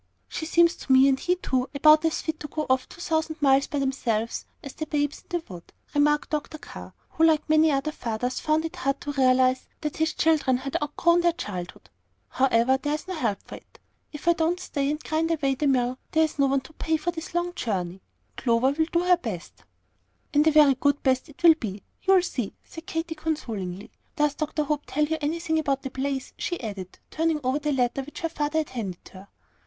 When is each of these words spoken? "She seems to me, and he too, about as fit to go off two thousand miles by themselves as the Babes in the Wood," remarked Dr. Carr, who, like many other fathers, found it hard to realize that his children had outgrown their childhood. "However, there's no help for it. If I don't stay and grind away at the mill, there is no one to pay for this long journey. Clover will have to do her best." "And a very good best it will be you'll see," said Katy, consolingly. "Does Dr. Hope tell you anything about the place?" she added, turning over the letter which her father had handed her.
"She 0.27 0.47
seems 0.47 0.75
to 0.77 0.91
me, 0.91 1.07
and 1.07 1.19
he 1.19 1.35
too, 1.35 1.69
about 1.75 2.03
as 2.05 2.23
fit 2.23 2.39
to 2.39 2.47
go 2.47 2.65
off 2.71 2.89
two 2.89 2.99
thousand 3.01 3.39
miles 3.39 3.67
by 3.67 3.77
themselves 3.77 4.47
as 4.63 4.73
the 4.73 4.87
Babes 4.87 5.19
in 5.21 5.25
the 5.29 5.43
Wood," 5.47 5.71
remarked 5.93 6.31
Dr. 6.31 6.57
Carr, 6.57 6.95
who, 7.09 7.23
like 7.23 7.47
many 7.47 7.69
other 7.71 7.91
fathers, 7.91 8.39
found 8.39 8.65
it 8.65 8.77
hard 8.77 8.99
to 9.01 9.11
realize 9.11 9.67
that 9.81 9.97
his 9.97 10.15
children 10.15 10.57
had 10.57 10.75
outgrown 10.81 11.21
their 11.21 11.33
childhood. 11.33 11.91
"However, 12.29 12.79
there's 12.81 13.07
no 13.07 13.13
help 13.13 13.43
for 13.43 13.57
it. 13.57 13.79
If 14.11 14.27
I 14.27 14.33
don't 14.33 14.59
stay 14.59 14.89
and 14.89 15.03
grind 15.03 15.29
away 15.29 15.51
at 15.51 15.59
the 15.59 15.67
mill, 15.67 15.99
there 16.13 16.23
is 16.23 16.39
no 16.39 16.47
one 16.47 16.61
to 16.61 16.73
pay 16.73 16.97
for 16.97 17.11
this 17.11 17.35
long 17.35 17.53
journey. 17.53 18.01
Clover 18.37 18.71
will 18.71 18.73
have 18.77 18.85
to 18.87 18.91
do 18.99 19.03
her 19.03 19.17
best." 19.17 19.65
"And 20.33 20.47
a 20.47 20.51
very 20.51 20.73
good 20.73 21.03
best 21.03 21.29
it 21.29 21.43
will 21.43 21.53
be 21.53 21.83
you'll 22.01 22.23
see," 22.23 22.55
said 22.63 22.87
Katy, 22.87 23.13
consolingly. 23.13 23.91
"Does 24.15 24.33
Dr. 24.33 24.63
Hope 24.63 24.85
tell 24.87 25.05
you 25.05 25.19
anything 25.21 25.59
about 25.59 25.83
the 25.83 25.91
place?" 25.91 26.33
she 26.37 26.59
added, 26.59 26.97
turning 27.11 27.39
over 27.43 27.59
the 27.59 27.71
letter 27.71 28.01
which 28.01 28.21
her 28.21 28.29
father 28.29 28.57
had 28.57 28.69
handed 28.71 29.07
her. 29.09 29.27